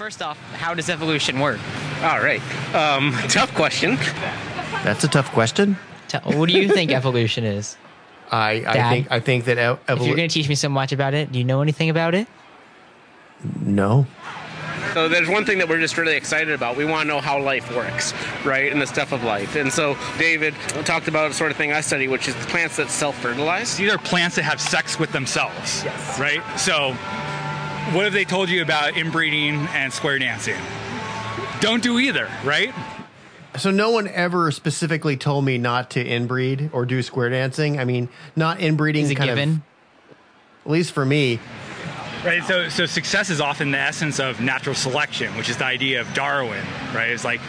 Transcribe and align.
First 0.00 0.22
off, 0.22 0.38
how 0.54 0.72
does 0.72 0.88
evolution 0.88 1.40
work? 1.40 1.60
All 2.02 2.20
right. 2.22 2.40
Um, 2.74 3.12
tough 3.28 3.54
question. 3.54 3.96
That's 4.82 5.04
a 5.04 5.08
tough 5.08 5.30
question. 5.30 5.76
What 6.24 6.48
do 6.48 6.58
you 6.58 6.70
think 6.72 6.90
evolution 7.00 7.44
is? 7.44 7.76
I, 8.30 8.50
I 8.52 8.60
Dad? 8.62 8.88
think 8.88 9.12
I 9.12 9.20
think 9.20 9.44
that 9.44 9.58
ev- 9.58 9.78
If 9.90 9.98
you're 9.98 10.16
going 10.16 10.26
to 10.30 10.32
teach 10.32 10.48
me 10.48 10.54
so 10.54 10.70
much 10.70 10.92
about 10.92 11.12
it, 11.12 11.30
do 11.30 11.38
you 11.38 11.44
know 11.44 11.60
anything 11.60 11.90
about 11.90 12.14
it? 12.14 12.28
no. 13.60 14.06
So 14.94 15.08
there's 15.08 15.28
one 15.28 15.44
thing 15.44 15.58
that 15.58 15.68
we're 15.68 15.78
just 15.78 15.96
really 15.98 16.16
excited 16.16 16.52
about. 16.52 16.76
We 16.76 16.84
want 16.86 17.02
to 17.02 17.08
know 17.08 17.20
how 17.20 17.40
life 17.40 17.70
works, 17.76 18.12
right, 18.44 18.72
and 18.72 18.80
the 18.82 18.86
stuff 18.86 19.12
of 19.12 19.22
life. 19.22 19.54
And 19.54 19.70
so 19.72 19.96
David 20.18 20.54
talked 20.84 21.06
about 21.06 21.28
the 21.28 21.34
sort 21.34 21.50
of 21.52 21.56
thing 21.56 21.72
I 21.72 21.80
study, 21.80 22.08
which 22.08 22.26
is 22.26 22.34
plants 22.46 22.76
that 22.76 22.88
self-fertilize. 22.90 23.76
These 23.76 23.92
are 23.92 23.98
plants 23.98 24.34
that 24.36 24.42
have 24.42 24.60
sex 24.60 24.98
with 24.98 25.12
themselves. 25.12 25.84
yes. 25.84 26.18
Right? 26.18 26.42
So, 26.58 26.96
what 27.92 28.04
have 28.04 28.12
they 28.12 28.24
told 28.24 28.48
you 28.48 28.62
about 28.62 28.96
inbreeding 28.96 29.56
and 29.74 29.92
square 29.92 30.18
dancing? 30.18 30.56
Don't 31.60 31.82
do 31.82 31.98
either, 31.98 32.30
right? 32.44 32.72
So 33.58 33.70
no 33.70 33.90
one 33.90 34.06
ever 34.08 34.50
specifically 34.52 35.16
told 35.16 35.44
me 35.44 35.58
not 35.58 35.90
to 35.90 36.04
inbreed 36.04 36.70
or 36.72 36.86
do 36.86 37.02
square 37.02 37.30
dancing. 37.30 37.80
I 37.80 37.84
mean, 37.84 38.08
not 38.36 38.60
inbreeding 38.60 39.04
Is 39.04 39.10
it 39.10 39.16
kind 39.16 39.30
given? 39.30 39.50
of 39.50 39.60
at 40.66 40.70
least 40.70 40.92
for 40.92 41.04
me. 41.04 41.40
Right. 42.24 42.44
So, 42.44 42.68
so 42.68 42.86
success 42.86 43.30
is 43.30 43.40
often 43.40 43.70
the 43.70 43.78
essence 43.78 44.20
of 44.20 44.40
natural 44.40 44.74
selection, 44.74 45.34
which 45.36 45.48
is 45.48 45.56
the 45.56 45.64
idea 45.64 46.00
of 46.00 46.12
Darwin. 46.14 46.64
Right. 46.94 47.10
It's 47.10 47.24
like 47.24 47.40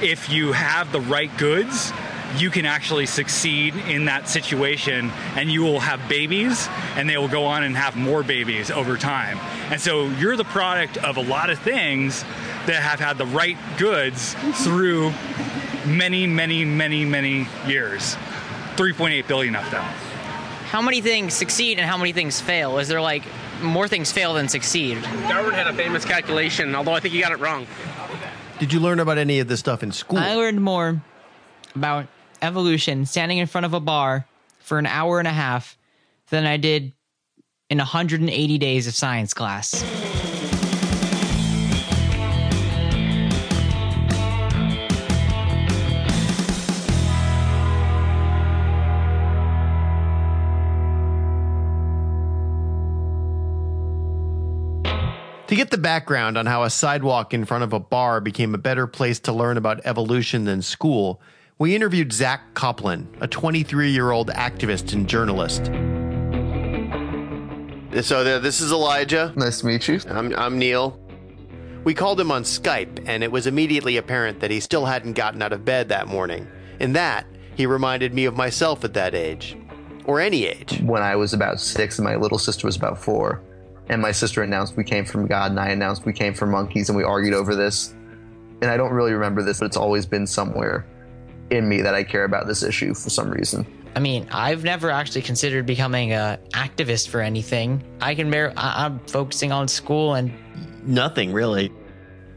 if 0.00 0.30
you 0.30 0.52
have 0.52 0.92
the 0.92 1.00
right 1.00 1.36
goods, 1.36 1.92
you 2.36 2.50
can 2.50 2.66
actually 2.66 3.06
succeed 3.06 3.74
in 3.74 4.04
that 4.06 4.28
situation, 4.28 5.10
and 5.36 5.50
you 5.50 5.62
will 5.62 5.80
have 5.80 6.08
babies, 6.08 6.68
and 6.96 7.08
they 7.08 7.16
will 7.16 7.28
go 7.28 7.44
on 7.44 7.62
and 7.62 7.76
have 7.76 7.96
more 7.96 8.22
babies 8.22 8.70
over 8.70 8.96
time. 8.96 9.38
And 9.70 9.80
so 9.80 10.08
you're 10.10 10.36
the 10.36 10.44
product 10.44 10.96
of 10.98 11.16
a 11.16 11.22
lot 11.22 11.50
of 11.50 11.58
things 11.58 12.22
that 12.66 12.82
have 12.82 13.00
had 13.00 13.18
the 13.18 13.26
right 13.26 13.56
goods 13.78 14.34
through 14.62 15.12
many, 15.86 16.26
many, 16.26 16.64
many, 16.64 17.04
many 17.04 17.48
years. 17.66 18.16
3.8 18.76 19.26
billion 19.26 19.56
of 19.56 19.68
them. 19.70 19.82
How 20.70 20.80
many 20.80 21.00
things 21.00 21.34
succeed 21.34 21.78
and 21.78 21.88
how 21.88 21.96
many 21.96 22.12
things 22.12 22.40
fail? 22.40 22.78
Is 22.78 22.88
there 22.88 23.00
like 23.00 23.24
more 23.60 23.88
things 23.88 24.12
fail 24.12 24.34
than 24.34 24.48
succeed? 24.48 25.02
Darwin 25.28 25.52
had 25.52 25.66
a 25.66 25.74
famous 25.74 26.04
calculation, 26.04 26.74
although 26.74 26.92
I 26.92 27.00
think 27.00 27.12
he 27.12 27.20
got 27.20 27.32
it 27.32 27.40
wrong. 27.40 27.66
Did 28.58 28.72
you 28.72 28.80
learn 28.80 29.00
about 29.00 29.18
any 29.18 29.40
of 29.40 29.48
this 29.48 29.60
stuff 29.60 29.82
in 29.82 29.90
school? 29.90 30.18
I 30.18 30.34
learned 30.34 30.62
more 30.62 31.02
about 31.74 32.06
evolution 32.42 33.06
standing 33.06 33.38
in 33.38 33.46
front 33.46 33.66
of 33.66 33.74
a 33.74 33.80
bar 33.80 34.26
for 34.60 34.78
an 34.78 34.86
hour 34.86 35.18
and 35.18 35.28
a 35.28 35.32
half 35.32 35.76
than 36.30 36.46
I 36.46 36.56
did 36.56 36.92
in 37.68 37.78
180 37.78 38.58
days 38.58 38.86
of 38.86 38.94
science 38.94 39.34
class. 39.34 39.84
To 55.50 55.56
get 55.56 55.72
the 55.72 55.78
background 55.78 56.38
on 56.38 56.46
how 56.46 56.62
a 56.62 56.70
sidewalk 56.70 57.34
in 57.34 57.44
front 57.44 57.64
of 57.64 57.72
a 57.72 57.80
bar 57.80 58.20
became 58.20 58.54
a 58.54 58.58
better 58.58 58.86
place 58.86 59.18
to 59.20 59.32
learn 59.32 59.56
about 59.56 59.80
evolution 59.84 60.44
than 60.44 60.62
school, 60.62 61.20
we 61.60 61.74
interviewed 61.74 62.10
Zack 62.10 62.54
Kopplin, 62.54 63.06
a 63.20 63.28
23 63.28 63.90
year 63.90 64.12
old 64.12 64.30
activist 64.30 64.94
and 64.94 65.06
journalist. 65.06 65.66
So 68.02 68.40
this 68.40 68.62
is 68.62 68.72
Elijah. 68.72 69.34
Nice 69.36 69.60
to 69.60 69.66
meet 69.66 69.86
you. 69.86 70.00
I'm, 70.08 70.34
I'm 70.36 70.58
Neal. 70.58 70.98
We 71.84 71.92
called 71.92 72.18
him 72.18 72.32
on 72.32 72.44
Skype, 72.44 73.04
and 73.06 73.22
it 73.22 73.30
was 73.30 73.46
immediately 73.46 73.98
apparent 73.98 74.40
that 74.40 74.50
he 74.50 74.58
still 74.58 74.86
hadn't 74.86 75.12
gotten 75.12 75.42
out 75.42 75.52
of 75.52 75.66
bed 75.66 75.90
that 75.90 76.08
morning. 76.08 76.48
In 76.78 76.94
that, 76.94 77.26
he 77.56 77.66
reminded 77.66 78.14
me 78.14 78.24
of 78.24 78.36
myself 78.36 78.82
at 78.82 78.94
that 78.94 79.14
age. 79.14 79.58
Or 80.06 80.18
any 80.18 80.46
age. 80.46 80.80
When 80.80 81.02
I 81.02 81.14
was 81.14 81.34
about 81.34 81.60
six 81.60 81.98
and 81.98 82.06
my 82.06 82.16
little 82.16 82.38
sister 82.38 82.66
was 82.66 82.76
about 82.76 82.96
four, 82.96 83.42
and 83.90 84.00
my 84.00 84.12
sister 84.12 84.42
announced 84.42 84.78
we 84.78 84.84
came 84.84 85.04
from 85.04 85.26
God, 85.26 85.50
and 85.50 85.60
I 85.60 85.68
announced 85.68 86.06
we 86.06 86.14
came 86.14 86.32
from 86.32 86.52
monkeys, 86.52 86.88
and 86.88 86.96
we 86.96 87.04
argued 87.04 87.34
over 87.34 87.54
this. 87.54 87.94
And 88.62 88.70
I 88.70 88.78
don't 88.78 88.92
really 88.92 89.12
remember 89.12 89.42
this, 89.42 89.58
but 89.60 89.66
it's 89.66 89.76
always 89.76 90.06
been 90.06 90.26
somewhere 90.26 90.86
in 91.50 91.68
me 91.68 91.82
that 91.82 91.94
I 91.94 92.04
care 92.04 92.24
about 92.24 92.46
this 92.46 92.62
issue 92.62 92.94
for 92.94 93.10
some 93.10 93.30
reason. 93.30 93.66
I 93.96 94.00
mean, 94.00 94.28
I've 94.30 94.62
never 94.62 94.90
actually 94.90 95.22
considered 95.22 95.66
becoming 95.66 96.12
a 96.12 96.38
activist 96.52 97.08
for 97.08 97.20
anything. 97.20 97.82
I 98.00 98.14
can 98.14 98.30
bear. 98.30 98.52
I- 98.56 98.84
I'm 98.86 99.00
focusing 99.00 99.52
on 99.52 99.68
school 99.68 100.14
and 100.14 100.32
Nothing, 100.82 101.32
really. 101.32 101.70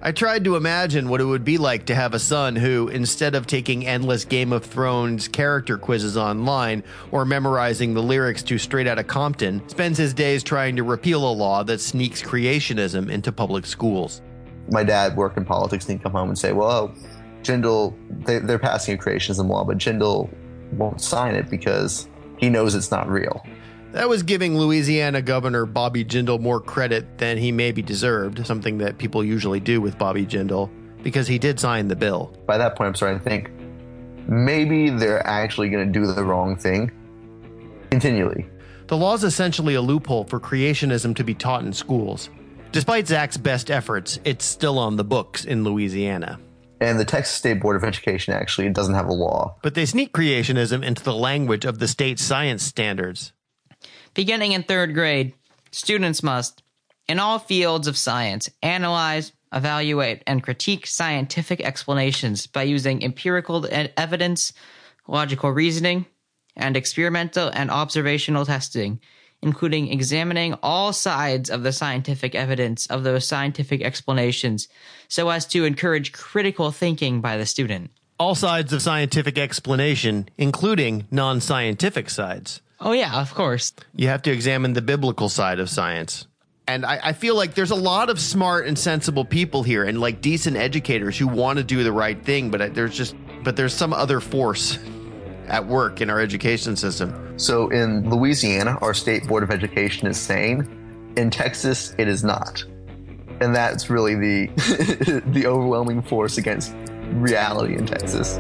I 0.02 0.12
tried 0.12 0.44
to 0.44 0.58
imagine 0.58 1.08
what 1.08 1.22
it 1.22 1.24
would 1.24 1.46
be 1.46 1.58
like 1.58 1.86
to 1.86 1.96
have 1.96 2.14
a 2.14 2.20
son 2.20 2.58
who, 2.58 2.90
instead 2.90 3.36
of 3.36 3.48
taking 3.48 3.88
endless 3.88 4.26
Game 4.26 4.52
of 4.52 4.66
Thrones 4.66 5.30
character 5.30 5.78
quizzes 5.78 6.18
online 6.18 6.84
or 7.12 7.24
memorizing 7.24 7.94
the 7.94 8.04
lyrics 8.04 8.44
to 8.44 8.58
Straight 8.58 8.86
Outta 8.86 9.06
Compton, 9.06 9.62
spends 9.70 9.98
his 9.98 10.14
days 10.14 10.44
trying 10.44 10.76
to 10.76 10.84
repeal 10.84 11.26
a 11.26 11.32
law 11.32 11.64
that 11.64 11.80
sneaks 11.80 12.22
creationism 12.22 13.10
into 13.10 13.32
public 13.32 13.66
schools. 13.66 14.22
My 14.70 14.84
dad 14.84 15.16
worked 15.16 15.38
in 15.38 15.46
politics, 15.46 15.86
and 15.86 15.98
he'd 15.98 16.04
come 16.04 16.12
home 16.12 16.28
and 16.28 16.38
say, 16.38 16.52
"Well, 16.52 16.94
Jindal, 17.44 17.94
they, 18.26 18.40
they're 18.40 18.60
passing 18.60 18.96
a 18.96 18.98
creationism 18.98 19.50
law, 19.50 19.64
but 19.64 19.78
Jindal 19.78 20.30
won't 20.74 21.02
sign 21.02 21.36
it 21.36 21.50
because 21.50 22.08
he 22.38 22.50
knows 22.50 22.76
it's 22.76 22.92
not 22.92 23.10
real." 23.10 23.46
That 23.92 24.10
was 24.10 24.24
giving 24.24 24.58
Louisiana 24.58 25.22
Governor 25.22 25.68
Bobby 25.68 26.04
Jindal 26.04 26.40
more 26.40 26.60
credit 26.60 27.20
than 27.20 27.38
he 27.38 27.52
maybe 27.52 27.84
deserved, 27.84 28.46
something 28.48 28.80
that 28.80 28.98
people 28.98 29.24
usually 29.24 29.60
do 29.60 29.82
with 29.82 30.00
Bobby 30.00 30.26
Jindal, 30.26 30.72
because 31.04 31.28
he 31.28 31.38
did 31.38 31.60
sign 31.60 31.88
the 31.88 31.96
bill. 31.96 32.36
By 32.48 32.58
that 32.58 32.76
point, 32.76 32.88
I'm 32.88 32.96
starting 32.96 33.20
to 33.20 33.24
think 33.24 33.52
maybe 34.28 34.90
they're 34.90 35.26
actually 35.28 35.70
going 35.70 35.86
to 35.86 36.00
do 36.00 36.08
the 36.12 36.24
wrong 36.24 36.56
thing 36.56 36.92
continually. 37.92 38.48
The 38.88 38.98
law 38.98 39.14
is 39.14 39.24
essentially 39.24 39.76
a 39.76 39.82
loophole 39.82 40.24
for 40.24 40.40
creationism 40.40 41.16
to 41.16 41.24
be 41.24 41.36
taught 41.36 41.64
in 41.64 41.72
schools. 41.72 42.32
Despite 42.72 43.08
Zack's 43.08 43.38
best 43.38 43.70
efforts, 43.70 44.20
it's 44.26 44.44
still 44.44 44.80
on 44.80 44.96
the 44.96 45.04
books 45.04 45.46
in 45.46 45.64
Louisiana. 45.64 46.40
And 46.84 47.00
the 47.00 47.06
Texas 47.06 47.36
State 47.36 47.62
Board 47.62 47.78
of 47.78 47.84
Education 47.86 48.34
actually 48.34 48.70
doesn't 48.70 48.94
have 48.94 49.08
a 49.08 49.14
law. 49.14 49.56
But 49.64 49.74
they 49.74 49.86
sneak 49.86 50.12
creationism 50.12 50.84
into 50.84 51.02
the 51.02 51.14
language 51.14 51.64
of 51.64 51.80
the 51.80 51.88
state 51.88 52.20
science 52.20 52.62
standards. 52.62 53.32
beginning 54.14 54.52
in 54.52 54.64
third 54.64 54.94
grade, 54.94 55.34
students 55.72 56.22
must, 56.22 56.62
in 57.08 57.20
all 57.20 57.40
fields 57.40 57.88
of 57.88 57.98
science, 57.98 58.50
analyze, 58.62 59.32
evaluate, 59.54 60.24
and 60.28 60.44
critique 60.44 60.86
scientific 60.86 61.62
explanations 61.62 62.48
by 62.48 62.64
using 62.64 63.02
empirical 63.02 63.66
evidence, 63.72 64.52
logical 65.08 65.52
reasoning, 65.52 66.06
and 66.56 66.76
experimental 66.76 67.50
and 67.54 67.72
observational 67.72 68.46
testing, 68.46 69.00
including 69.44 69.92
examining 69.92 70.56
all 70.64 70.94
sides 70.94 71.50
of 71.50 71.64
the 71.64 71.72
scientific 71.72 72.34
evidence 72.34 72.88
of 72.88 73.04
those 73.04 73.28
scientific 73.28 73.84
explanations 73.84 74.68
so 75.08 75.30
as 75.30 75.46
to 75.46 75.66
encourage 75.66 76.14
critical 76.14 76.72
thinking 76.72 77.22
by 77.22 77.38
the 77.38 77.46
student. 77.46 77.92
All 78.20 78.36
sides 78.36 78.72
of 78.72 78.82
scientific 78.82 79.38
explanation, 79.38 80.30
including 80.38 81.08
non 81.12 81.42
scientific 81.42 82.10
sides. 82.10 82.62
Oh, 82.80 82.94
yeah, 82.94 83.22
of 83.22 83.34
course. 83.34 83.74
You 83.96 84.08
have 84.08 84.22
to 84.24 84.32
examine 84.32 84.74
the 84.74 84.82
biblical 84.82 85.30
side 85.30 85.60
of 85.60 85.70
science. 85.70 86.28
And 86.68 86.86
I, 86.86 87.00
I 87.04 87.14
feel 87.14 87.36
like 87.36 87.54
there's 87.54 87.72
a 87.72 87.76
lot 87.76 88.10
of 88.10 88.20
smart 88.20 88.68
and 88.68 88.80
sensible 88.80 89.26
people 89.26 89.64
here 89.64 89.84
and 89.84 90.00
like 90.00 90.22
decent 90.22 90.56
educators 90.56 91.18
who 91.18 91.28
want 91.28 91.58
to 91.58 91.64
do 91.64 91.84
the 91.84 91.92
right 91.92 92.22
thing, 92.24 92.50
but 92.50 92.62
uh, 92.62 92.70
there's 92.72 92.96
just, 92.96 93.16
but 93.44 93.58
there's 93.58 93.74
some 93.74 93.92
other 93.94 94.22
force 94.22 94.78
at 95.48 95.66
work 95.66 96.02
in 96.02 96.10
our 96.10 96.20
education 96.20 96.76
system. 96.76 97.38
So 97.38 97.70
in 97.70 98.10
Louisiana, 98.10 98.78
our 98.82 98.94
State 98.94 99.28
Board 99.28 99.44
of 99.44 99.52
Education 99.52 100.08
is 100.08 100.18
sane. 100.18 101.14
In 101.18 101.30
Texas, 101.30 101.96
it 101.98 102.08
is 102.08 102.24
not. 102.24 102.64
And 103.42 103.56
that's 103.56 103.90
really 103.90 104.16
the 104.16 105.22
the 105.28 105.46
overwhelming 105.48 106.02
force 106.02 106.38
against 106.38 106.76
reality 107.12 107.76
in 107.76 107.86
Texas. 107.86 108.40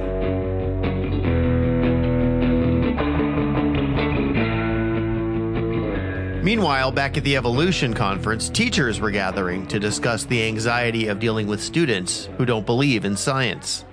Meanwhile, 6.43 6.91
back 6.91 7.17
at 7.17 7.23
the 7.23 7.37
Evolution 7.37 7.93
Conference, 7.93 8.49
teachers 8.49 8.99
were 8.99 9.11
gathering 9.11 9.65
to 9.67 9.79
discuss 9.79 10.25
the 10.25 10.43
anxiety 10.43 11.07
of 11.07 11.19
dealing 11.19 11.47
with 11.47 11.61
students 11.61 12.27
who 12.37 12.45
don't 12.45 12.65
believe 12.65 13.05
in 13.05 13.15
science. 13.15 13.85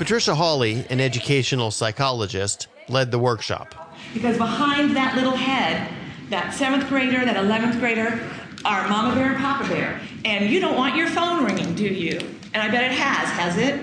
Patricia 0.00 0.34
Hawley, 0.34 0.86
an 0.88 0.98
educational 0.98 1.70
psychologist, 1.70 2.68
led 2.88 3.10
the 3.10 3.18
workshop. 3.18 3.74
Because 4.14 4.38
behind 4.38 4.96
that 4.96 5.14
little 5.14 5.36
head, 5.36 5.92
that 6.30 6.54
seventh 6.54 6.88
grader, 6.88 7.22
that 7.22 7.36
11th 7.36 7.78
grader, 7.80 8.18
are 8.64 8.88
Mama 8.88 9.14
Bear 9.14 9.32
and 9.32 9.36
Papa 9.36 9.68
Bear. 9.68 10.00
And 10.24 10.48
you 10.48 10.58
don't 10.58 10.74
want 10.74 10.96
your 10.96 11.06
phone 11.08 11.44
ringing, 11.44 11.74
do 11.74 11.84
you? 11.84 12.18
And 12.54 12.62
I 12.62 12.70
bet 12.70 12.82
it 12.84 12.92
has. 12.92 13.28
Has 13.28 13.58
it? 13.58 13.78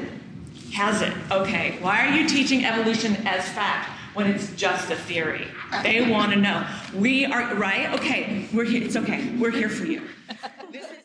Has 0.74 1.04
it? 1.04 1.14
Okay. 1.30 1.78
Why 1.82 2.08
are 2.08 2.18
you 2.18 2.28
teaching 2.28 2.66
evolution 2.66 3.16
as 3.28 3.48
fact 3.50 3.88
when 4.16 4.26
it's 4.26 4.52
just 4.56 4.90
a 4.90 4.96
theory? 4.96 5.46
They 5.84 6.10
want 6.10 6.34
to 6.34 6.40
know. 6.40 6.68
We 6.96 7.26
are, 7.28 7.54
right? 7.54 7.94
Okay. 7.94 8.48
We're 8.52 8.66
here. 8.66 8.84
It's 8.84 8.96
okay. 8.96 9.30
We're 9.38 9.52
here 9.52 9.70
for 9.70 9.86
you. 9.86 10.02
This 10.72 10.84
is 10.84 10.90
entirely. 10.90 11.04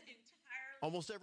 Almost 0.80 1.10
every 1.10 1.20